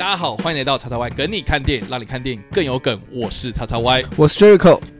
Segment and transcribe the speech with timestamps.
[0.00, 2.98] 大家好，欢迎来到叉叉 Y 梗你看电影，让你看电影更有梗。
[3.12, 4.80] 我是叉叉 Y，我是 Jericho。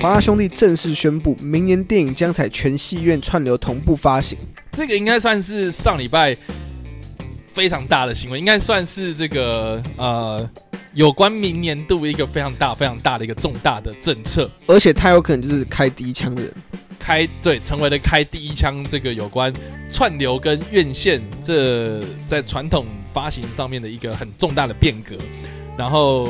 [0.00, 4.38] 华兄弟正式宣布，明年电影将采全戏院串流同步发行。
[4.70, 6.36] 这个应该算是上礼拜
[7.50, 10.48] 非常大的新闻，应该算是这个呃
[10.94, 14.50] 有关明年度一个非常大、非常大的一个重大的政策。
[14.66, 16.52] 而且他有可能就是开第一枪的人，
[16.98, 19.52] 开对成为了开第一枪这个有关
[19.90, 25.16] 串流跟院线这在传统发行上面的一个很重大的变革，
[25.76, 26.28] 然后。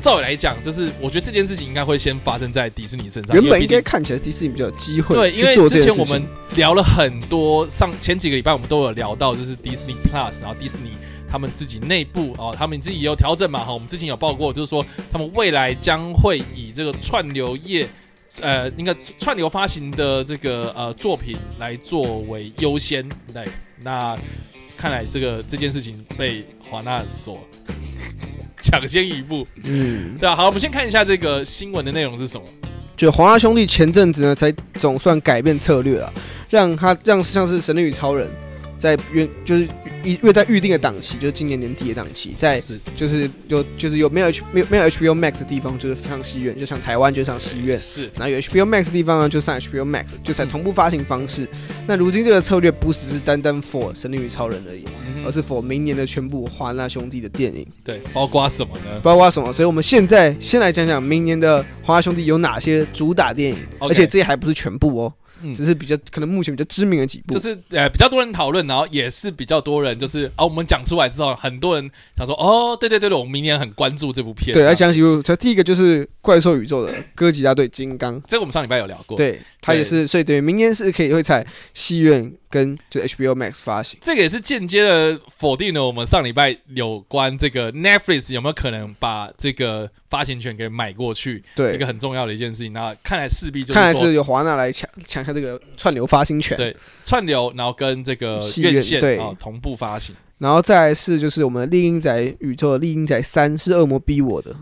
[0.00, 3.34] 照理来讲，就是我觉得这件事情应该会先发生在迪士尼身上。
[3.34, 5.16] 原本应该看起来迪士尼比较有机会。
[5.16, 6.22] 对，因为之前我们
[6.56, 10.90] 聊了很多，上前几个礼拜我们都有聊到，就是迪士尼 Plus，然后迪士尼
[11.34, 13.74] 他们自己内部哦，他们自己也有调整嘛哈。
[13.74, 17.84] 我们之前有报过，就是说他们未来将会以这个串流业，
[18.40, 23.04] 呃，应该串流发行的这个呃作品来作为优先。
[23.32, 23.44] 对，
[23.82, 24.16] 那
[24.76, 27.44] 看来这个这件事情被华纳所。
[28.62, 32.46] 抢先一步，嗯，对啊，好，我们先看一下这个新闻的内容是什么。
[32.96, 36.12] 就华纳兄弟前阵子呢，才总算改变策略啊，
[36.48, 38.28] 让他让像是《神力女超人》
[38.84, 39.66] 在原就是。
[40.04, 42.62] 一约在预定的档期，就是今年年底的档期，在
[42.94, 48.10] 就是有就是有没有 H 没有没有 HBO Max 的地方，就是上戏院，就像台湾就上戏院，是。
[48.14, 51.48] 然后有 HBO Max 的地方呢，就上 HBO Max，就采同步发行方式。
[51.86, 54.84] 那如今这个策略不只是单单 for 神力与超人而已，
[55.24, 57.66] 而是 for 明年的全部华纳兄弟的电影。
[57.82, 59.00] 对，包括什么呢？
[59.02, 59.50] 包括什么？
[59.54, 65.14] 所以我们现在先来讲讲明年的华纳兄弟有哪些主打电影，而且这些还不是全部哦。
[65.44, 74.54] 嗯，只是比较可能目前比较知名的几部，就是呃比较多人讨论，然后也是比较多人就是啊，我们讲出来之后，很多人想说哦，对对对对，我们明年很关注这部片。
[74.54, 79.16] 对，来讲几部，这第一个就是怪兽宇宙的哥吉拉对金刚，这个我们上礼拜有聊过。
[79.16, 83.98] 对，它也是，所以对，明年是可以会在戏院跟就 HBO Max 发行。
[84.02, 89.90] 这个也是间接的否定了我们上礼拜有关这个 Netflix 有没有可能把这个。
[90.14, 92.72] 发行权给买过去，对一个很重要的一件事情。
[92.72, 100.14] 那看来势必就是看来是由华纳来抢抢下这个串流发行权，对串流，然后跟这个院线对啊同步发行。
[100.38, 104.54] 然后再来是就是我们的《厉阴宅宇宙》的《猎鹰仔三》是恶魔逼我的。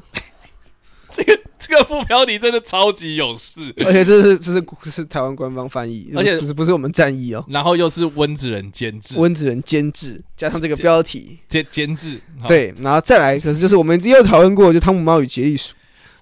[1.13, 7.45] 这个这个副标题真的超级有事，而且这是这是是台湾官方翻译，而且不是不是我们战役哦。
[7.49, 15.73] 然后又是温子仁监制，温子仁监制加上这个标题监监制，对，然后再来，可是就是我们也有讨论过，就《汤姆猫与杰利鼠》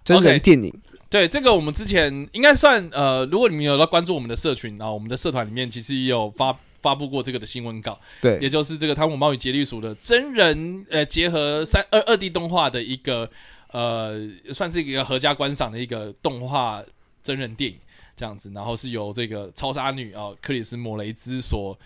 [0.04, 0.72] 真人电影。
[1.08, 13.30] 对，这个我们之前应该算呃，如果你们有在关注我们的社群，然后我们的社团里面其实也有发发布过这个的新闻稿，对，也就是这个《汤姆猫与杰利鼠》的真人呃结合三二二 D 动画的一个。
[13.72, 14.18] 呃，
[14.52, 16.82] 算是一个合家观赏的一个动画
[17.22, 17.78] 真人电影
[18.16, 21.78] 这样子，然后是由这个超杀女啊、呃、克里斯摩雷兹所，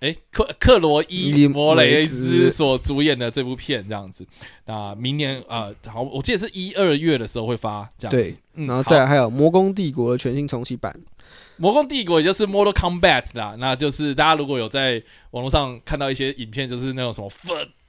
[0.00, 4.26] 诶克克罗伊摩雷兹所主演的这部片这样子。
[4.66, 8.32] 那明年啊、呃，好，我记得是一二月的时候会发这样子。
[8.32, 10.92] 对，嗯、然后再来还有《魔宫帝国》的全新重启版，
[11.56, 17.30] 《魔宫帝国》也就是 Mortal Kombat 啦，那就是大家如果有在网络上看到一些影片，就是那种什么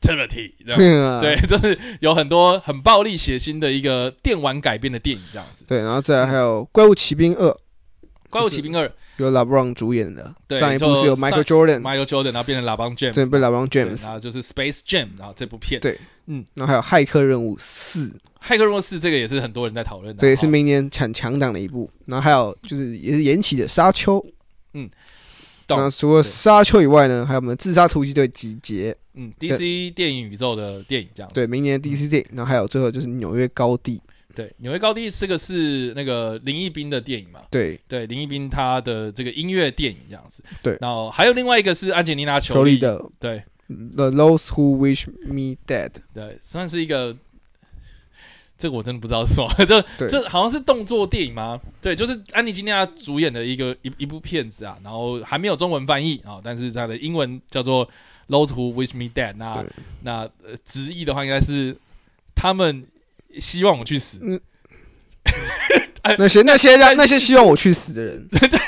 [0.05, 1.21] Foot。
[1.21, 5.65] 对， 就是有很多很暴力血腥的一个电玩改编的电影这样子。
[5.67, 7.49] 对，然后再来还有《怪物奇兵二》，
[8.29, 8.87] 《怪物奇兵二》
[9.17, 10.33] 由 LeBron 主演的。
[10.47, 15.79] 对，上一部是由 Michael Jordan，Michael Jordan，然后变成 LeBron James，对，被 LeBron James，然后就是 Space Jam，然后这部片。
[15.81, 18.07] 对，嗯，然后还有《骇客任务四》，
[18.41, 21.89] 《骇客任务四》这个也是很多人在讨论的，对，是明年抢强档的一部。
[22.05, 24.19] 然后还有就是也是延期的《沙丘》，
[24.73, 24.89] 嗯。
[25.67, 31.33] 那除了沙丘以外呢，还有我们的自杀突击队集结，嗯，DC 电影宇宙的电影这样子。
[31.33, 34.01] 对，明年 DC 电影，然后还有最后就是纽约高地。
[34.35, 37.39] 对，纽约高地这个是那个林一斌的电影嘛？
[37.49, 40.43] 对对，林一斌他的这个音乐电影这样子。
[40.61, 47.15] 对，然后还有另外一个是安吉丽娜裘莉的，对，The Those Who Wish Me Dead，对，算是一个。
[48.57, 51.59] 这个我真的不知道是什么， 这这好像是动作电影吗？
[51.81, 57.85] 对，就是安妮金尼亚主演的一个一一部片子啊，然后还没有中文翻译啊，但是它的英文叫做
[58.29, 59.63] those who wish me dead，那
[60.03, 61.75] 那呃直译的话应该是
[62.33, 62.85] 他们
[63.39, 64.19] 希望我去死。
[64.21, 64.39] 嗯，
[66.17, 68.59] 那些那些让那些希望我去死的人， 对对。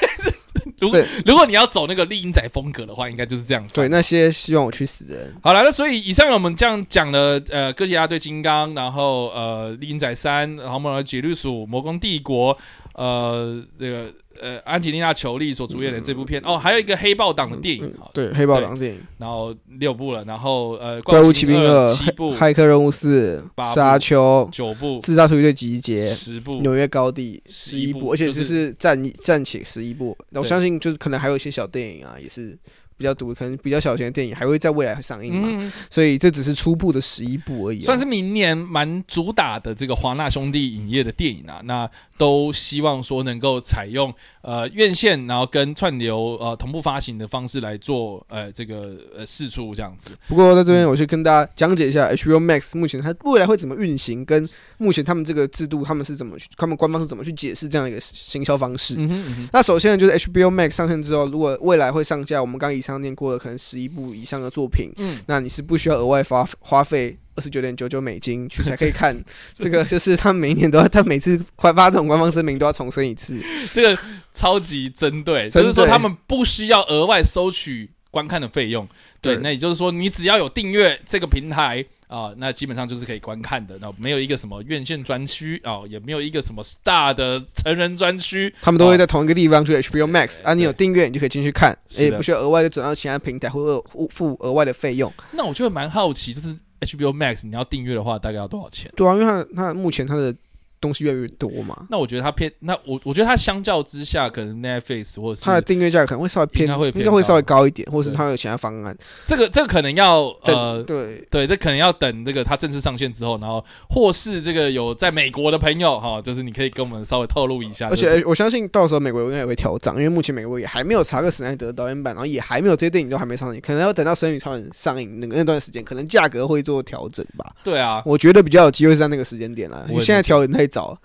[0.79, 3.67] 如果如果你要走那个丽英仔风格的话，应该就是这样。
[3.73, 5.35] 对，那些希望我去死的人。
[5.41, 12.55] 好了，那所以以上我们这样讲了，呃，哥吉拉对金刚，然后呃，丽英仔三，然后我们来杰利鼠魔宫帝国，
[12.93, 14.13] 呃，这个。
[14.41, 32.57] 呃，安吉丽娜·裘丽所主演的这部片、嗯、哦，还有一个黑豹党的电影，嗯嗯、对，黑豹党电影，然后六部了，然后呃，怪物骑兵二七部，骇客任务四八沙丘九部，自杀突击队集结十部，纽约高地十一部，部，而且这是暂暂且十一部，那我相信就是可能还有一些小电影啊，也是。
[32.97, 41.61] 比较独，可能比较小型的电影还会在未来上映嘛，嗯，所以这只是初步的十一部而已，啊，算是明年蛮主打的这个华纳兄弟影业的电影啊。
[41.65, 44.11] 那都希望说能够采用
[44.41, 50.09] 呃院线，然后跟串流呃同步发行的方式来做呃这个呃试出这样子。
[50.27, 54.49] 不过在这边我去跟大家讲解一下 HBO Max 目前它未来会怎么运行，跟
[54.79, 58.95] 目前他们这个制度他们是怎么去，他们官方是怎么去解释这样一个行销方式。
[58.97, 62.81] 嗯哼嗯哼，那首先呢，就是 HBO Max 上线之后，如果未来会上架，我们刚以。
[62.87, 69.15] 常年过了可能十一部以上的作品，嗯，那你是不需要额外花花费二十九点九九美金去才可以看。
[69.59, 73.41] 这个，就是他每一年都要，他每次快发这种官方声明都要重申一次，
[73.73, 74.01] 这个
[74.31, 78.87] 超级针对，就是说他们不需要额外收取观看的费用，
[79.21, 81.85] 对，那也就是说你只要有订阅这个平台。
[82.07, 95.11] 啊、呃，那基本上就是可以观看的，那没有一个什么院线专区啊，也没有一个什么 Star 的成人专区，他们都会在同一个地方，就 HBO Max 啊，你有订阅你就可以进去看，也不需要额外的转到其他平台或者付额外的费用。
[95.31, 98.91] 那我就蛮好奇，就是 HBO Max 你要订阅的话，大概要多少钱？
[98.95, 100.35] 对啊，因为它它目前它的。
[100.79, 108.95] 东西越来越多嘛，那我觉得它偏，那我我觉得它相较之下，可能 Netflix 或者是它的订阅价可能会稍微偏，应该会应该会稍微高一点，或者是它有其他方案。
[109.25, 117.89] 这个这个可能要呃，对对，这可能要等这个它正式上线之后，然后或是这个有在美国的朋友哈，就是你可以跟我们稍微透露一下。
[117.89, 127.55] 而且我相信到时候美国应该也会调涨，因为目前美国也还没有查克史奈德导演版，然后也还没有这些电影都还没上映，可能要等到《神与超人》上映那个那段时间，可能价格会做调整吧。
[127.63, 130.99] 对啊，我觉得比较有机会是在那个时间点了，因为现在调整太早。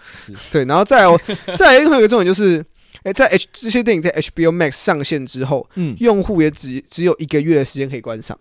[0.51, 1.21] 对，然后再有
[1.57, 2.61] 再有另外一个重点就是，
[2.99, 8.39] 哎、欸，在 H 这些电影在 HBO Max 上线之后，嗯，用户也只只有一个月的时间可以观赏。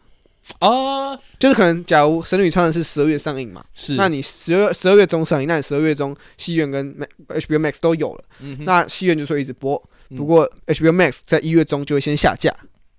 [0.57, 6.93] 啊，就是可能假如《神女超人》是十二月上映嘛，是，那你十二十二月中上映，那你十二月中戏院跟
[7.27, 9.81] HBO Max 都有了，嗯，那戏院就说一直播，
[10.17, 12.53] 不过 HBO Max 在一月中就会先下架。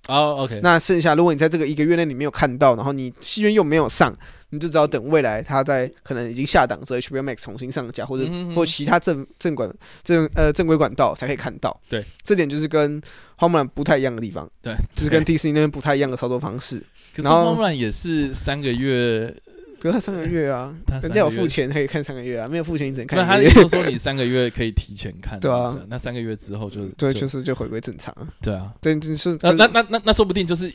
[0.08, 0.60] 哦、oh，OK。
[0.62, 4.12] 那剩下，如果你在这个一个月内你没有看到，然后你戏院又没有上，
[4.50, 9.72] 你就只好等未来它在可能已经下档之后，HBO Max 重新上架，或者或其他正正管
[10.02, 11.80] 正呃正规管道才可以看到。
[11.88, 13.00] 对，这点就是跟
[13.36, 14.50] 花木兰不太一样的地方。
[14.60, 16.82] 对，就是跟迪士尼那边不太一样的操作方式。
[17.14, 19.34] 可是花木兰也是三个月。
[19.82, 23.18] 可是 他三个月啊，人家有付钱可以看三个月啊，没有付钱你只能看。
[23.18, 28.14] 那他就说你三个月可以提前看，对啊，那三个月之后就对，就是就回归正常。
[28.40, 30.72] 对啊，对，就是那那那那那说不定就是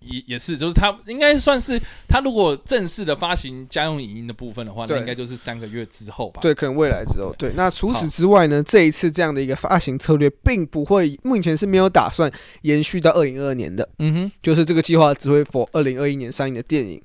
[0.00, 6.40] 也也是，就是他应该算是他如果正式的发行家用影音的部分的话，那应该就是三个月之后吧。
[6.42, 7.34] 对，可能未来之后。
[7.38, 12.30] 对，那除此之外呢，这一次这样的一个发行策略，并不会目前是没有打算
[12.62, 13.88] 延续到二零二二年的。
[13.98, 17.00] 嗯哼，就是这个计划只会 for 二零二一年上映的电影。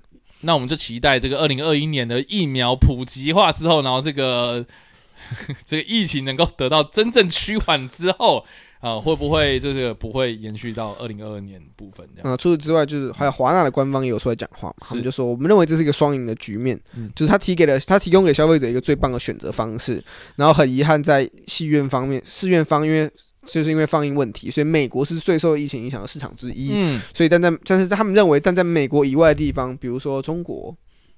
[0.45, 4.65] 那我们就期待这个二零二一年的疫苗普及化之后，然后这个
[5.65, 8.37] 这个疫情能够得到真正趋缓之后，
[8.79, 12.31] 啊、呃，会不会这个不会延续到二零二二年部分这样？
[12.31, 20.03] 啊，除此之外，就是还有华纳的官方也有出来讲话嘛，他们就说我们认为这是一个双赢的局面，嗯，就是他提给了他提供给消费者一个最棒的选择方式，
[20.35, 23.09] 然后很遗憾在戏院方面，戏院方因为。
[23.45, 26.71] 就是因为放映问题，所以美国是最受疫情影响的市场之一。
[26.73, 30.75] 嗯，所以但在但是他们认为，但在美国以外的地方，比如说中国。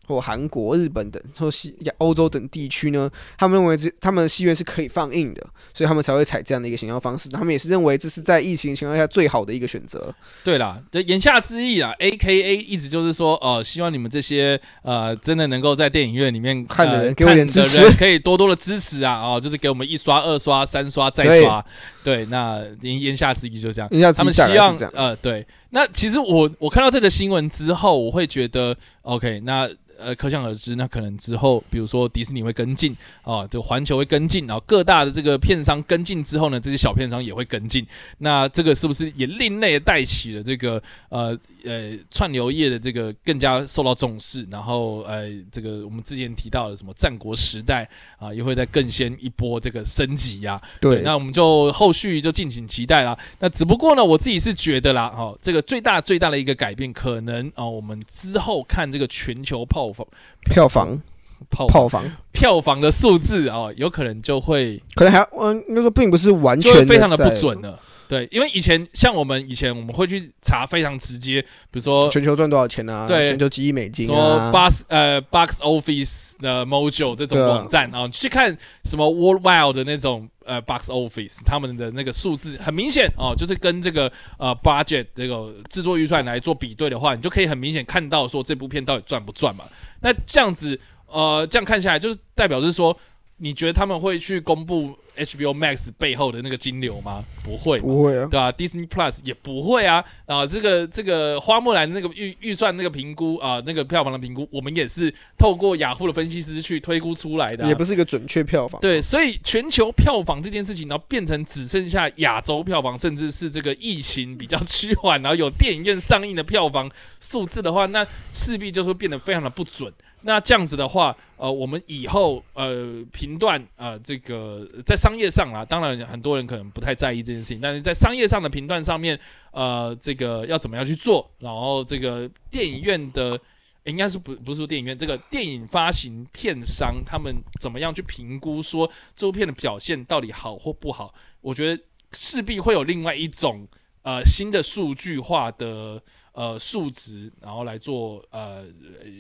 [0.08, 7.28] 或韩国、日本等，或西亚、欧洲等地区呢，他们认为这他们的戏院是可以放映的，所以他们才会采这样的一个行销方式。
[7.30, 10.14] 他们也是认为这是在疫情情况下最好的一个选择。
[10.44, 21.64] 对啦，这言下之意啊，AKA 一直就是说，呃，希望你们这些呃真的能够在电影院里面看的人，给我点支持，可以多多的支持啊，哦，就是给我们一刷、二刷、三刷、再刷。
[22.04, 25.46] 对，对，那言言下之意就这样，他们希望呃，对。
[25.70, 29.70] 那其实我我看到这个新闻之后，我会觉得 OK，那。
[30.00, 37.84] 呃，可想而知，那可能之后，比如说迪士尼会跟进啊，就环球会跟进，然后各大的这个片商跟进之后呢，这些小片商也会跟进。
[38.20, 44.48] 那这个是不是也另类带起了这个呃呃串流业的这个更加受到重视？
[44.52, 50.62] 然后呃，这个我们之前提到的什么战国时代啊，也会再更先一波这个升级呀、啊。
[50.80, 53.18] 对，那我们就后续就敬请期待啦。
[53.40, 60.08] 那只不过呢，我自己是觉得啦，哦，这个最大最大的一个改变，可能啊、哦，我们之后看这个全球票房
[60.50, 61.02] 票房
[61.50, 67.78] 票票房票房的数字啊、哦，有可能就会可能还嗯，应该说并不是完全非常的不准的。
[68.08, 73.06] 对，因为以前像我们以前我们会去查非常直接，比如说全球赚多少钱啊？
[73.08, 74.14] 对，全球几亿美金啊？
[74.14, 89.66] 说 box 呃 box office 的 Module 这种网站啊，去看什么 Worldwide 的那种呃 box office，他们的那个数字很明显哦，就是跟这个呃 budget 这个制作预算来做比对的话，你就可以很明显看到说这部片到底赚不赚嘛？
[90.02, 92.98] 那这样子呃这样看下来，就是代表是说，
[93.38, 97.24] 你觉得他们会去公布？HBO Max 背后的那个金流吗？
[97.44, 100.04] 不会，不会啊，对吧？Disney Plus 也不会啊。
[100.26, 108.80] 啊，这个这个花木兰那个预预算那个评估啊，那个票房的评估，我们也是透过雅虎的分析师去推估出来的，啊，也不是一个准确票房。
[108.82, 116.90] 对，所以全球票房这件事情，然后变成只剩下亚洲票房，甚至是这个疫情比较趋缓，然后有电影院上映的票房
[117.20, 119.92] 数字的话，那势必就会变得非常的不准。
[120.22, 129.18] 那这样子的话，呃，我们以后呃评断呃这个在商业上啊，当然很多人可能不太在意这件事情，但是在商业上的评断上面，
[129.52, 131.30] 呃，这个要怎么样去做？
[131.40, 133.40] 然后这个电影院的
[133.86, 141.14] 应该是不不是说电影院，这个电影发行片商他们怎么样去评估说这部片的表现到底好或不好？
[141.42, 143.68] 我觉得势必会有另外一种
[144.02, 146.02] 呃新的数据化的。
[146.38, 148.64] 呃，数值，然后来做呃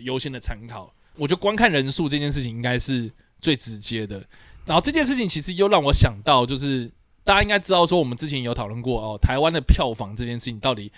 [0.03, 0.93] 优先的参考。
[1.15, 4.23] 我觉得观看人数这件事情应该是最直接的。
[4.67, 6.91] 然后这件事情其实又让我想到，就是
[7.23, 10.91] 大家应该知道说，我们之前有讨论过哦，台湾的票房这件事情到底。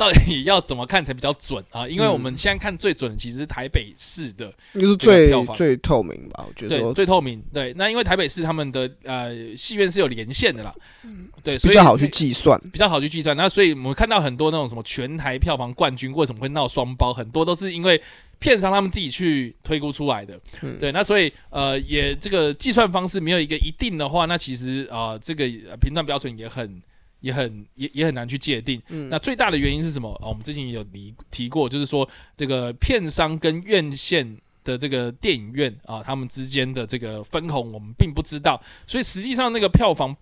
[0.00, 1.86] 到底要怎么看才比较准啊？
[1.86, 6.42] 因为我们现在看最准的其实是台北市的，就是最最透明吧？
[6.48, 7.42] 我觉得对，最透明。
[7.52, 10.74] 对，那因为台北市他们的呃戏院是有连线的啦，
[11.42, 13.36] 对，比较好去计算，比较好去计算。
[13.36, 18.00] 那所以我们看到很多那种什么全台票房冠军为什么会闹双包，很多都是因为
[18.38, 20.40] 片商他们自己去推估出来的。
[20.80, 25.46] 对，那所以呃也这个计算方式没有一个一定的话，那其实啊、呃、这个
[25.78, 26.80] 评断标准也很。
[27.20, 28.80] 也很也也很难去界定。
[28.88, 30.10] 嗯，那最大的原因是什么？
[30.22, 38.60] 哦，我们之前也有提提过，就是说这个片商跟院线的这个电影院啊，他们之间的这个分红，我们并不知道。
[38.86, 40.16] 所以实际上那个票房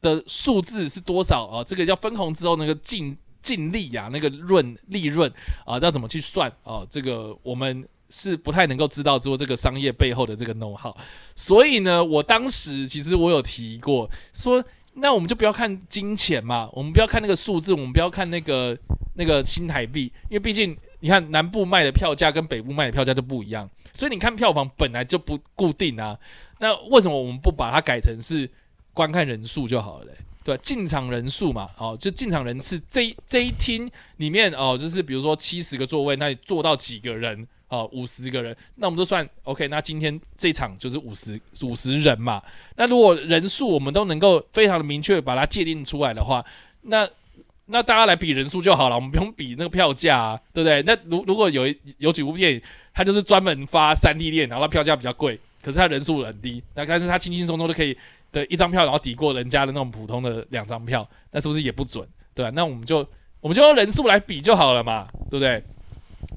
[0.00, 1.64] 的数字是多少啊？
[1.64, 5.32] 这个叫分红之后那个净净利啊，那个润利润
[5.64, 6.86] 啊，要怎么去算啊？
[6.90, 10.94] 这个我们是不太能够知道做这个商业背后的这个 know how。
[11.34, 14.62] 所以呢，我当时其实我有提过说。
[14.94, 18.78] 那我们就不要看金钱嘛，我们不要看那个数字，我们不要看那个
[19.14, 26.18] 那个新台币，因为毕竟你看南部卖的票价跟北部卖的票价就不一样，所以你看票房本来就不固定啊。
[26.58, 28.48] 那为什么我们不把它改成是
[28.92, 30.12] 观看人数就好了嘞？
[30.44, 37.46] 对，进场人数嘛，哦，就进场人次这这一厅里面哦，就是比如说七十个座位，那你坐到几个人？
[37.72, 39.66] 哦，五十个人，那我们就算 OK。
[39.68, 42.42] 那今天这场就是五十五十人嘛。
[42.76, 46.44] 那如果人数我们都能够非常的明确把它界定出来的话，
[46.82, 47.08] 那
[47.64, 50.82] 那大家来比人数就好了，我们不用比那个票价啊，对不对？
[50.82, 51.62] 那如如果有
[51.96, 52.60] 有几部电影，
[52.92, 57.96] 它就是专门发三 D 恋，然后它票价比较贵，可是它人数很低，那但是它轻轻松松都可以
[58.32, 62.06] 的一张票，然后抵过人家的那种普通的两张票，那是不是也不准？
[62.34, 62.52] 对吧？
[62.54, 62.98] 那我们就
[63.40, 65.64] 我们就用人数来比就好了嘛，对不对？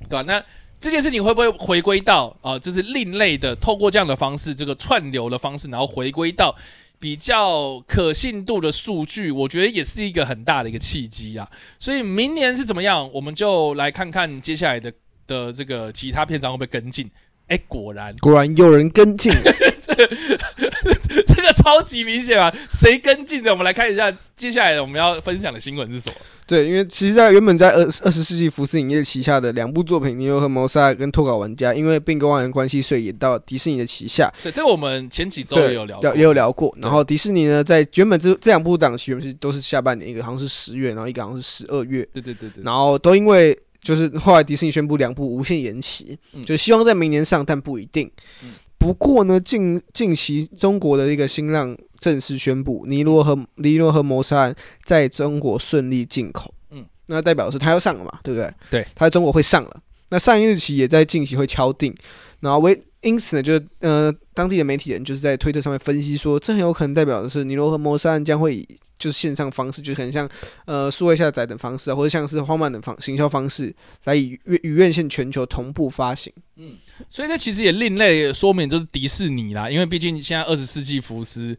[0.07, 0.21] 对吧？
[0.21, 0.41] 那。
[0.79, 6.55] 这件事情会不会回归到啊、就是另类的，透过这样的方式，这个串流的方式，然后回归到
[6.99, 11.49] 比较可信度的数据，我觉得也是一个很大的一个契机啊。
[11.79, 14.93] 所以明年是怎么样，我们就来看看接下来的
[15.25, 17.09] 的这个其他片商会不会跟进。
[17.47, 19.31] 哎，果然果然有人跟进，
[19.79, 20.07] 这个
[21.27, 22.51] 这个超级明显啊！
[22.71, 23.51] 谁跟进的？
[23.51, 26.15] 我们来看一下接下来我们要分享的新闻是什么。
[26.47, 34.31] 对，因为其实，在原本在二二十世纪福斯影业旗下的两部作品《尼罗河谋杀》跟《脱稿玩家》，因为并购案关系，所以也到迪士尼的旗下。
[34.41, 36.75] 对，这个我们前几周也有聊过，也有聊过。
[36.81, 42.07] 然后迪士尼呢，在原本这这两部档期原本是都是下半年，一个好像是十月，然后一个好像是十二月。
[42.11, 42.63] 对对对对。
[42.63, 43.55] 然后都因为。
[43.85, 48.09] 就是后来迪士尼宣布两部无限延期，嗯、就希望在明年上，但不一定。
[48.41, 48.49] 嗯、
[48.79, 56.51] 不过呢，近近期中国的一个新浪正式宣布，《尼罗河尼罗河谋杀案》在中国顺利进口。
[56.71, 58.51] 嗯，那代表是它要上了嘛，对不对？
[58.71, 59.81] 对，它在中国会上了。
[60.09, 61.95] 那上映日期也在近期会敲定。
[62.39, 70.27] 然后为因此呢，就呃当地的媒体人就是在推特上面分析说，这很有可能代表的是《尼罗河谋杀案》将会以就是线上方式，就很像
[70.65, 73.73] 呃数位下载等方式啊，或者像是荒漫的方行销方式，
[74.05, 76.33] 来以与与院线全球同步发行。
[76.55, 76.73] 嗯，
[77.09, 81.55] 所以这其实也另类说明就是迪士尼啦，因为毕竟现在二十世纪福斯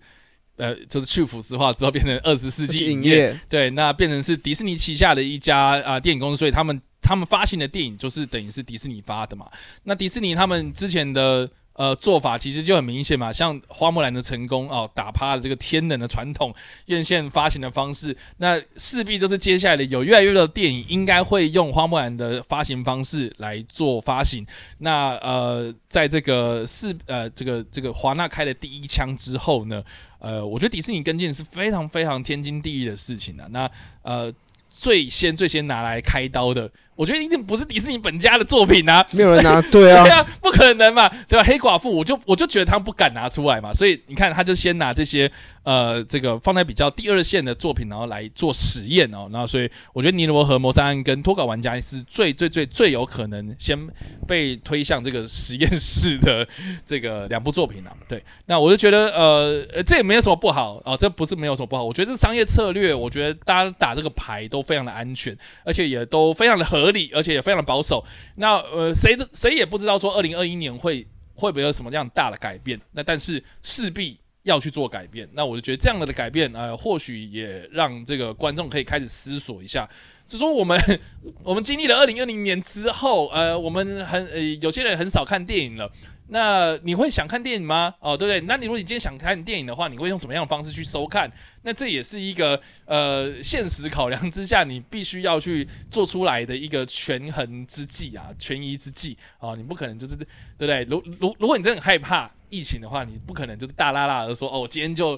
[0.56, 9.50] 呃，就是去腐蚀化之后变成二十世纪影业，对，那变成是迪士尼旗下的一家啊、呃、电影公司，所以他们他们发行的电影就是等于是迪士尼发的嘛。
[9.84, 11.48] 那迪士尼他们之前的。
[11.78, 16.50] 呃，做法其实就很明显嘛，像花木兰的成功哦，打趴了这个天冷的传统
[16.86, 24.46] 院线发行的方式，那势必就是接下来的有越来越多的电影应该会用花木兰的发行方式来做发行。
[24.78, 29.84] 那呃，在这个是呃这个这个华纳开的第一枪之后呢，
[30.18, 33.46] 呃，我觉得迪士尼跟进是非常非常天经地义的事情的。
[33.50, 34.32] 那呃，
[34.70, 36.72] 最先最先拿来开刀的。
[36.96, 41.44] 我觉得一定不是迪士尼本家的作品啊，没有人拿，对啊，对啊，不可能嘛，对吧？
[41.44, 45.30] 黑寡妇，我就我就觉得他们不敢拿出来嘛，所以你看，他就先拿这些
[45.62, 53.78] 呃，这个放在比较第二线的作品，然后来做实验哦，然后所以我觉得《尼罗河谋杀案》跟《脱稿玩家》是最最最最有可能先
[54.26, 56.48] 被推向这个实验室的
[56.86, 57.92] 这个两部作品啊。
[58.08, 66.85] 对，那我就觉得呃，这也没有什么不好哦，这不是没有什么不好，我觉得这商业策略，我觉得大家打这个牌都非常的安全，而且也都非常的合。
[66.86, 68.04] 合理，而且也非常的保守。
[68.36, 72.80] 那呃，谁的谁也不知道说二零二一年会会不会有什么这样大的改变。
[72.92, 75.28] 那但是势必要去做改变。
[75.32, 79.88] 那我就觉得这样的改变，呃，或许也让这个观众可以开始思索一下，
[80.28, 80.78] 就说我们
[81.42, 85.90] 我们经历了二零二零年之后，呃，我们很呃有些人很少看电影了。
[86.28, 87.94] 那你会想看电影吗？
[88.00, 88.40] 哦，对不对？
[88.48, 91.30] 那你如果你今天想看电影的话，你会用什么样的方式去收看？
[91.62, 100.26] 那这也是一个呃现实考量之下，你必须要去做出来的一个权衡之计啊，权宜之计啊，你不可能就是对
[100.58, 100.82] 不对？
[100.84, 105.16] 如如如果你真的很害怕疫情的话，你不可能就是大剌剌的说哦，今天就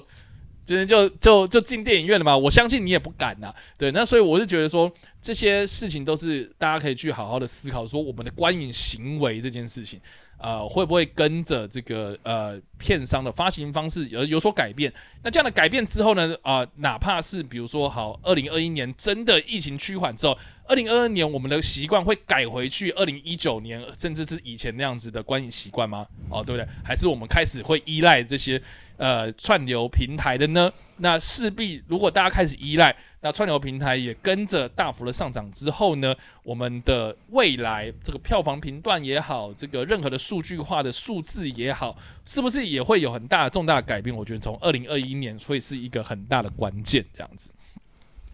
[0.63, 2.37] 今天就就就进电影院了嘛？
[2.37, 3.51] 我相信你也不敢呐。
[3.79, 9.99] 对，那所以我是觉得说这些事情都是大家可以去好好的思考，说我们的观影行为这件事情。
[10.39, 14.91] 呃，会不会跟着这个呃片商的发行方式有有所改变？
[15.21, 16.35] 那这样的改变之后呢？
[16.41, 26.07] 啊、哪怕是比如说，好，二零二一年真的疫情趋缓之后，二零二二年我们的习惯会改回去二零一九年甚至是以前那样子的观影习惯吗？
[26.29, 26.65] 哦，对不对？
[26.83, 28.61] 还是我们开始会依赖这些
[28.99, 30.71] 呃串流平台的呢？
[30.97, 32.95] 那势必如果大家开始依赖。
[33.21, 44.15] 那串流平台也跟着大幅的上涨之后呢，我们的未来这个票房频段也好，这个任何的数据化的数字也好，是不是也会有很大的重大的改变？
[44.15, 47.51] 我觉得从二零二一年会是一个很大的关键，这样子。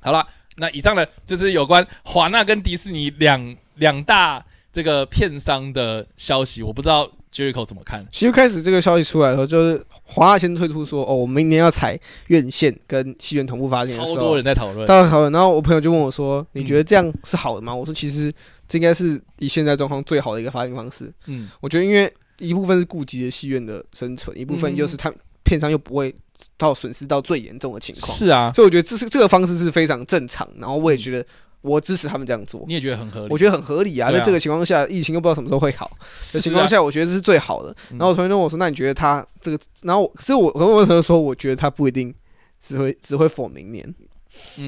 [0.02, 7.12] 好了，那以上呢，就是有关华纳跟迪士尼两两大这个片商的消息，我不知道。
[7.36, 8.08] Jericho 怎么看？
[8.14, 15.30] 其实开始这个消息出来的时候，就是华纳先推出说：“哦，我明年要采院线跟戏院同步发行。”超多人在讨论，大家讨论。
[15.34, 18.34] 然后我朋友就问我说：“你觉得这样是好的吗？”嗯、我说：“其实
[18.70, 26.16] 这应该是以现在状况最好的一个发行方式。”嗯，我觉得因为一部分是顾及了戏院的生存，一部分就是他片商又不会
[26.56, 28.18] 到损失到最严重的情况。
[28.18, 30.48] 是啊，所以我觉得这是这个方式是非常正常。
[30.58, 31.28] 然后我也觉得。
[31.66, 33.28] 嗯我支持他们这样做，你也觉得很合理？
[33.32, 34.12] 我觉得很合理啊。
[34.12, 35.90] 在这个情况下，疫情又不知道什么时候会好
[36.34, 37.76] 的情况下，我觉得这是最好的。
[37.92, 42.14] 然后我同学跟我说：“那你觉得他这个？”然后可是我跟我同学说：“我觉得他不一定
[42.62, 43.96] 只会只会否明年。”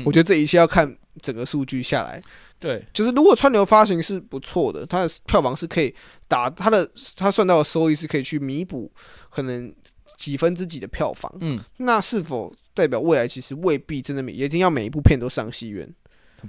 [0.06, 2.22] 我觉得这一切要看整个数据下来。
[2.60, 5.94] 对，就是如果川流发行是不错的，它的票房是可以
[6.28, 8.92] 打它的，它算到的收益是可以去弥补
[9.30, 9.72] 可能
[10.16, 11.32] 几分之几的票房。
[11.42, 15.88] 嗯，那是否代表未来其实未必真的每一定要每一部片都上戏院？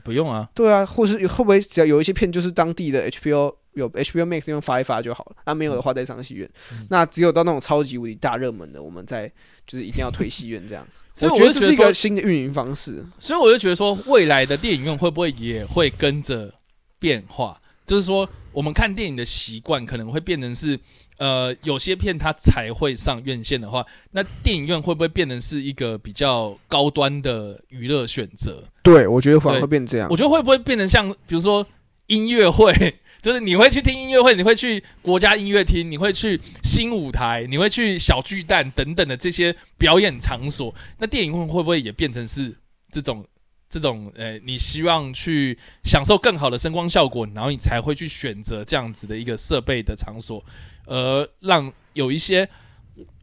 [0.05, 6.49] 不用啊，对啊，或是会不会只要有一些片就是当地的 HBO 有 HBO Max 用发一发就好了，那、啊、没有的话再上戏院。
[6.73, 9.27] 嗯、那只有到那种超级无敌大热门的，我们再
[9.67, 10.87] 就是一定要推戏院这样。
[11.15, 13.05] 所以我觉得这是一个新的运营方式。
[13.19, 16.53] 所以我就觉得说，未来的电影院会不会也会跟着
[16.99, 17.61] 变化？
[17.87, 20.79] 就是说，我们看电影的习惯可能会变成是。
[21.19, 28.63] 呃，有些片它才会上院线的话，那电影院会不会变成是一个比较高端的娱乐选择？
[28.85, 30.09] 对，我觉得反而会变这样。
[30.11, 31.67] 我觉得会不会变成像，比如说
[32.07, 32.73] 音乐会，
[33.21, 40.73] 就是你会去听音乐会，你会去国家音乐厅，你会去新舞台，你会去小巨蛋等等的这些表演场所。
[40.99, 42.55] 那电影院会不会也变成是
[42.93, 43.27] 这种
[43.69, 44.13] 这种？
[44.15, 50.45] 呃，你希望去享受更好的声光效果，然后你才会去选择这样子的一个设备的场所。
[50.89, 52.49] 而让有一些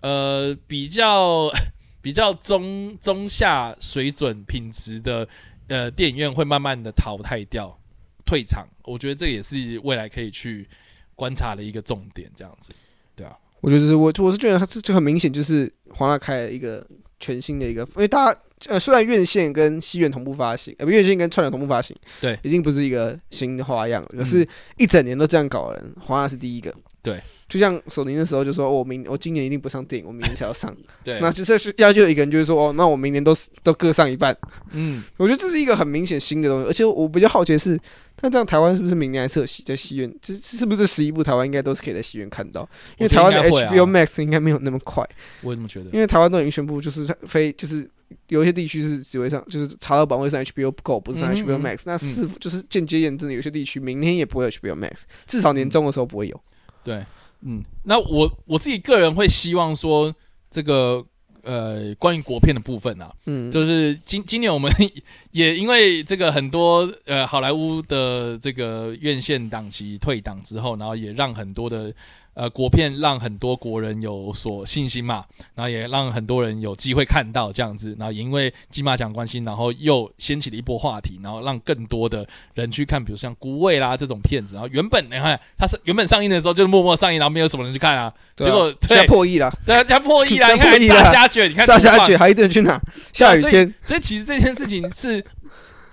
[0.02, 1.50] 呃比较
[2.02, 5.28] 比较中中下水准品质的
[5.68, 7.76] 呃电影院会慢慢的淘汰掉
[8.24, 10.68] 退场，我觉得这也是未来可以去
[11.16, 12.72] 观察的一个重点，这样子，
[13.16, 16.86] 对啊，我觉得是我我是觉得它这就很明显就是华纳开了一个
[17.20, 24.48] 全新的一个，因为大家呃虽然院线跟戏院同步发行，呃不院线跟串流同步发行，对，已经不是一个新的花样了，可是
[24.78, 26.72] 一整年都这样搞的人，华纳是第一个。
[27.06, 30.76] 对，就像索尼那时候就说，我明我今年一定不上电影，我明年才要上。
[31.04, 34.36] 对，那就是要求一个人就是说，哦，那我明年都都各上一半。
[34.72, 37.80] 嗯，我觉得这是一个很明显新的东西，而且我比较好奇的是，
[38.22, 40.14] 那这样台湾是不是明年还撤戏在戏院？
[40.22, 42.68] 这是不是这十一部台湾应该都是可以在戏院看到？
[42.98, 45.08] 因为台湾的 HBO Max 应该没有那么快。
[45.42, 47.90] 我也这么觉得，因为台湾都已经宣布，就是非就是。
[48.28, 51.82] 有一些地区是只会上，就是查到榜位上 HBO 不够，不是上 HBO Max，嗯。
[51.86, 53.34] 那是否就是间接验证的？
[53.34, 56.42] 有些地区明天也不会有 HBO Max，至少年终的时候不会有。
[56.86, 57.06] 对，
[57.42, 60.16] 嗯，那我我自己个人会希望说，
[60.50, 61.04] 这个
[61.44, 64.72] 呃，关于国片的部分啊，嗯，就是今今年我们
[65.32, 71.94] 也因为这个很多呃好莱坞的这个院线档期退档之后，然后也让很多的。
[72.36, 75.24] 呃，国片让很多国人有所信心嘛，
[75.56, 92.78] 然后也让很多人有机会看到这样子，然后也因为金马奖关系，然后又掀起了一波话题，然后让更多的人去看，比如像《孤味》啦这种片子，然后原本你看它是原本上映的时候就是默默上映，然后没有什么人去看啊，啊，结果现在破亿了，对啊，加破亿了，你看炸虾卷，你看炸虾卷还一顿去哪？
[93.14, 95.24] 下雨天，所，所以其实这件事情是。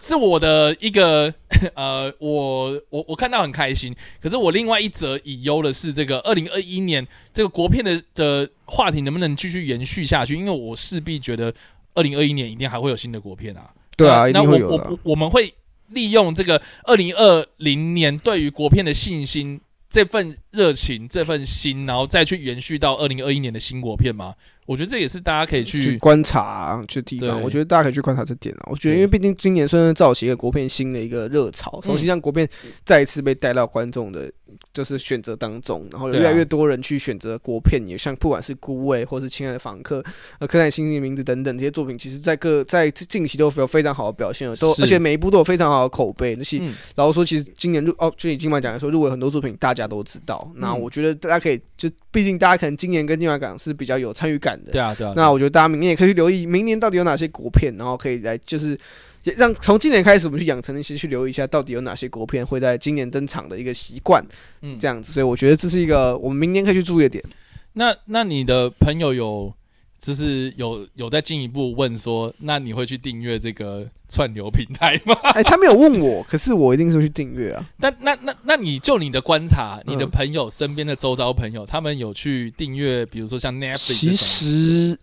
[0.03, 1.33] 是我的一个
[1.77, 3.95] 呃，我我我看到很开心。
[4.21, 10.35] 可是我另外一则以忧的是，这个二零二一年这个国片的的话题能不能继续延续下去？
[10.35, 11.55] 因为我势必觉得
[11.95, 13.71] 二零二一年一定还会有新的国片啊。
[13.97, 15.55] 对啊，那我我我们会
[15.91, 19.61] 利用这个二零二零年对于国片的信心。
[19.89, 24.35] 这份热情，这份心，然后再去延续到二零二一年的新国片吗？
[24.73, 27.43] 我觉得这也是大家可以去，去观察、啊、去地方。
[27.43, 28.69] 我觉得大家可以去观察这点啊。
[28.71, 32.49] 我觉得，因为毕竟今年算是造起一个国片新的一个热潮，重新让国片
[32.85, 34.33] 再一次被带到观众的。
[34.75, 40.03] 就是选择当中，然后越来越多人去选择国片，也像不管是《孤味》或是《亲爱的房客》
[40.41, 46.37] 呃，《刻在心底的名字》等等这些作品，其实在各在近期都有非常好的表现了，都而且每一部都有非常好的口碑。
[46.37, 46.59] 那些
[46.95, 50.53] 然后说，其实今年入哦，就以金马奖来说，入围很多作品，大家都知道。
[50.57, 55.13] 那我觉得大家可以就，毕竟大家可能今年跟金马奖是比较有参与感的，对啊，对啊。
[55.17, 58.79] 那我觉得大家明年也可以去留意，明年到底有哪些国片，然后可以来就是。
[59.37, 64.21] 让从今年开始，我们去养成一些去留意一下，到底有哪些国片会在今年登场的一个习惯，
[64.63, 67.23] 嗯，这样子，所以我觉得这是一个我们明年可以去注意的点。
[67.75, 69.55] 那那你的朋友有
[70.05, 75.15] 就是有有在进一步问说，那你会去订阅这个串流平台吗？
[75.31, 77.65] 哎、欸，他没有问我，可是我一定是会去订阅啊。
[77.79, 84.99] 那那那那你就你的观察，你的朋友身边的周遭朋友，他们有去订阅，比如说像 Netflix，其实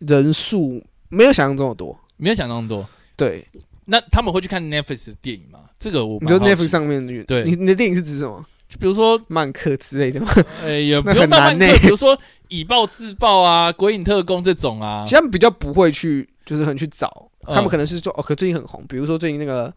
[0.00, 2.88] 人数没有想象中的多，没有想象中多。
[3.14, 3.46] 对，
[3.84, 5.60] 那他们会去看 Netflix 的电影吗？
[5.78, 8.44] 这个我你觉得 Netflix 上面的，对，你你的电影是指什么？
[8.72, 10.32] 就比如说曼克之类的吗？
[10.62, 19.70] 哎、欸，也 不用漫客，比如说以暴制暴啊，鬼影特工这种啊，其实他们比较不会去，就是很去找，他们可能是说哦，可最近很红，比如说最近那个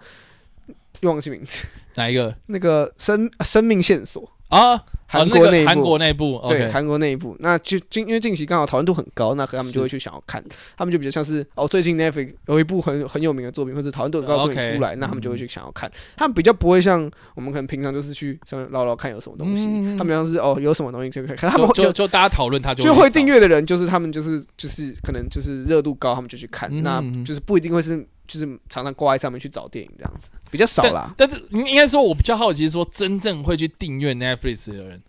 [1.02, 2.34] 又忘记名字，哪一个？
[2.46, 4.82] 那个生生命线索啊。
[5.08, 10.44] 韩国内韩国内部，对韩国内部，那就近因为近期刚好讨论度很高，那可他们就会去想要看，
[10.76, 15.90] 他们就比较像是哦，最近 Netflix 有一部很很有名的作品，或者讨论度很高的作品出来，那他们就会去想要看。
[16.18, 19.66] 他们比较不会像我们可能平常就是去上面捞捞看有什么东西，
[19.98, 21.50] 他们像是哦有什么东西就可以看。
[21.52, 28.06] 他们就就大家讨论，他就就会订阅的人，就是他们就是就是可能就是热度高，他们就去看，那就是不一定会是。
[28.28, 31.14] 就是常常挂在上面去找电影这样子，比较少啦。
[31.18, 35.02] 但，但是应该说，我比较好奇是说，真正会去订阅 Netflix 的人，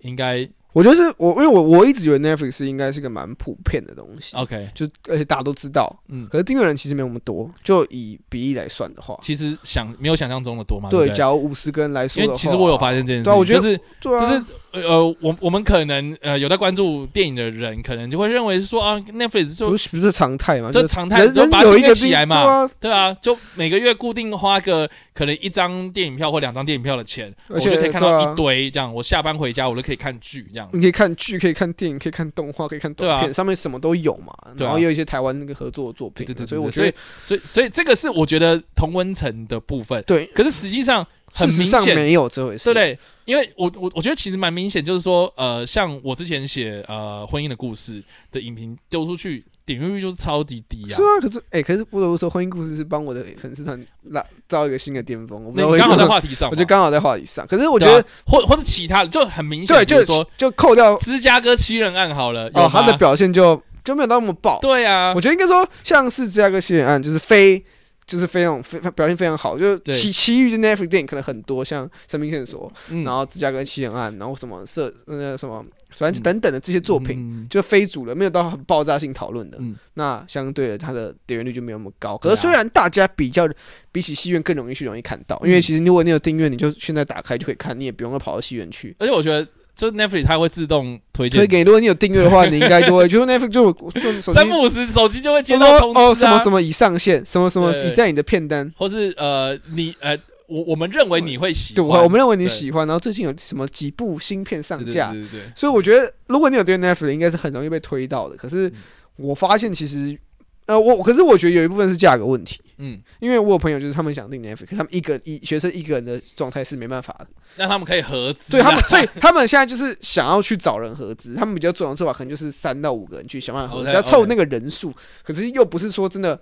[0.00, 0.48] 应该。
[0.72, 4.36] 我觉得是我，因为我我一直以为 Netflix 应该是个蛮普遍的东西。
[4.36, 7.48] OK，就而且大家都知道，嗯，可是订阅人其实没有那么多。
[7.62, 10.90] 就以比例来算的话，其实想没有想象中的多嘛。
[10.90, 14.44] 对，假如五十个人来说因为其实我有发现这件事我觉得就是就是
[14.74, 28.92] 呃，我我们可能呃有在关注电影的人，可能就会认为是说啊，Netflix 就不是不是常态嘛，就常态，人人有一个起来嘛，对啊，就每个月固定花个可能一张电影票或两张电影票的钱，我就可以看到一堆这样。
[28.92, 30.68] 我下班回家，我就可以看剧这样。
[30.72, 31.38] 你可以看剧。
[31.44, 34.32] 可以看电影，可以看动画，可以看短片，啊，上面什么都有嘛。
[34.56, 40.02] 然后也有一些台湾那个合作的作品，对对对，所以我觉得，所以所以这个是我觉得同温层的部分。
[40.06, 42.98] 对，可是实际上很明显没有这回事，对不对？
[43.26, 49.44] 因为我我我觉得其实蛮明显，就是说，呃，像我之前写呃婚姻的故事的影评丢出去。
[49.66, 50.94] 点阅率就是超级低啊！
[50.94, 55.42] 是啊，可是哎、欸，可是不得不说，婚姻故事是帮我的粉丝团拉造一个新的巅峰。
[55.42, 57.46] 我们刚好在话题上，我觉得刚好在话题上。
[57.46, 64.58] 可是我觉得，啊、或或者其他的就很明显，对，就是说就扣掉芝加哥七人案好了，哦，他的表现就就没有那么爆。
[64.60, 67.64] 对啊，我觉得应该说，像是芝加哥七人案，就是非
[68.06, 69.58] 就是非常非表现非常好。
[69.58, 72.72] 就是其其余的 Netflix 电影可能很多，像《生命线索》，
[73.04, 75.64] 然后芝加哥七人案，然后什么色那个什么。
[75.96, 79.76] 反正等等的这些作品，嗯、就非主流，没有到很爆炸性讨论的、嗯。
[79.92, 82.18] 那相对的，它的点阅率就没有那么高。
[82.18, 83.48] 可是虽然大家比较
[83.92, 88.96] 比起戏院更容易去容易看到，因为其实如果你有订阅，你就现在打开就可以看，你也不用跑到戏院去。
[88.98, 91.62] 而且我觉得就 Netflix 它会自动推荐推给。
[91.62, 105.52] 如果你有订阅的话，你应该就会， 就 Netflix 就就手机三不五时手机就会接到通知、啊、哦，什么什么已上线，什么什么已在你的片单，或是呃你呃我我们认为你会喜欢，对，我们认为你喜欢，然后最近有什么几部新片上架，对对，对对对。
[105.56, 108.36] 所以我觉得，如果你有订阅 Netflix，应该是很容易被推到的。
[108.36, 108.72] 可是
[109.16, 110.18] 我发现其实。
[110.66, 126.40] 呃，我可是我觉得有一部分是价格问题，嗯，因为我有朋友就是他们想订 Netflix，他们一个人一学生一个人的状态是没办法的，让他们可以合资，对他们，所以他们现在就是想要去找人合资，他们比较重要的做法可能就是三到五个人去想办法合资，要凑那个人数，可是又不是说真的。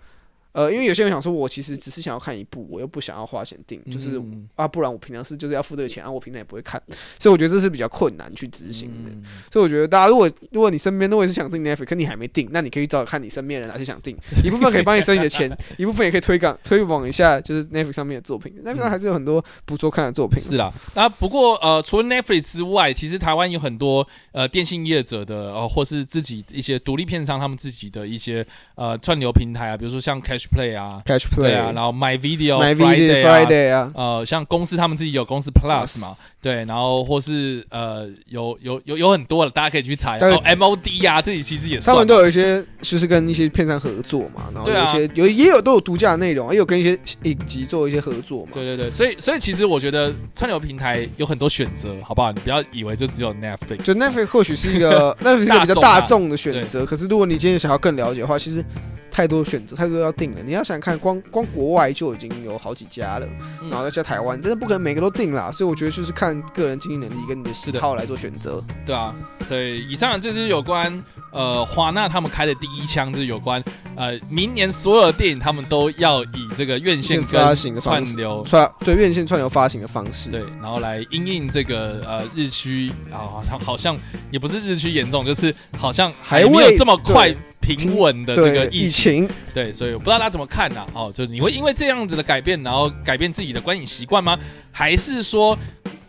[0.53, 4.21] 呃，因为有些人想说，我其实只是想要看一部，我又不想要花钱订，就是
[4.55, 6.81] 啊，不然我平常是就是要付这个钱啊，我平常也不会看，
[7.19, 9.11] 所以我觉得这是比较困难去执行的。
[9.53, 18.55] 所以我觉得大家如果如果你身边如果是想订 Netflix，可你还没订，那你可以找找看你身边人哪些想订，一部分可以帮你省你的钱， 一部分也可以推广推广一下，就是 Netflix 上面的作品。
[18.65, 20.41] Netflix 还是有很多不错看的作品。
[20.41, 31.03] 是啦，那不过呃，除了 Netflix 之外，其实台湾有很多呃电信业者的呃，或是自己一些独立片商他们自己的一些呃串流平台啊，比如说像 Catch Play 啊。
[31.37, 40.17] 对啊，然后 My Video、My Video Friday 啊，呃，像公司他们自己有公司 Plus 嘛，对，然后或是呃，有有有有很多的，大家可以去查。
[40.19, 48.51] 然后 MOD 啊，这里其实也是，他们都有一些，就是跟一些片商合作嘛，然后有一些有也有都有独家的内容，也有跟一些影集做一些合作嘛。
[48.53, 52.31] 对对对，所以所以其实我觉得串流平台有很多选择，好不好？
[52.33, 58.65] 你不要以为就只有 Netflix，就 Netflix 或许是一个 Netflix 是一个比较大众的选择，可是如果你今天想要更了解的话，其实。
[59.13, 60.39] 太多选择，太多要订了。
[60.43, 63.27] 你要想看，光 光国外就已经有好几家了，
[63.61, 65.53] 嗯、然后再加台湾，真的不可能每个都订啦。
[65.53, 68.65] 所以我觉得就是看个人经济能力跟你的喜好来做选择。
[68.87, 69.15] 对啊，
[69.47, 73.63] 所以以上这是有关呃华纳他们开的第一枪，就是有关
[73.97, 83.97] 呃明年所有的电影他们都要以这个院线发行的串流 串对院线串流发行的方式，对，然后来因应这个呃日趋啊，好像好像
[84.31, 87.35] 也不是日趋严重，就是好像还没有这么快。
[87.63, 90.85] 平稳的这个疫情，对，所以我不知道大家怎么看呢？
[90.93, 94.39] 哦，就是你会因为这样子的改变，然后改变自己的观影习惯吗？
[94.71, 95.57] 还是说？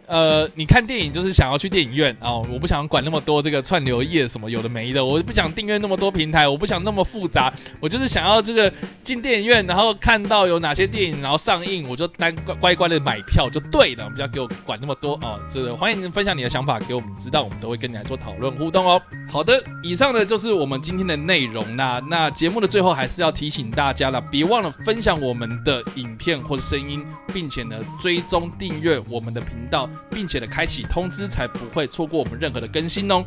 [0.06, 8.72] 呃，你看电影就是想要去电影院哦，我不想管那么多这个串流业什么有的没的，我不想订阅那么多平台，我不想那么复杂，我就是想要这个
[9.04, 15.40] 进电影院，然后看到有哪些电影然后上映，我就单乖乖的买票就对了，我们不要给我管那么多哦。
[15.50, 19.02] 这个欢迎分享你的想法给我们知道，我们都会跟你来做讨论互动哦。
[19.30, 22.02] 好的，以上呢就是我们今天的内容啦。
[22.10, 29.90] 那节目的最后还是要提醒大家了，别忘了分享我们的影片或者声音，并且呢追踪订阅我们的频道。
[30.10, 33.26] 并且呢，开启通知，才不会错过我们任何的更新哦。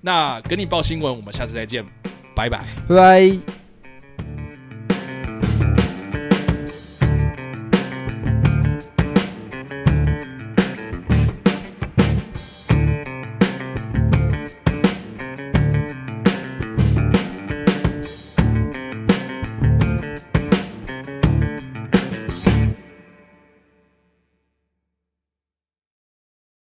[0.00, 1.84] 那跟你报新闻，我们下次再见，
[2.34, 3.67] 拜拜，拜拜。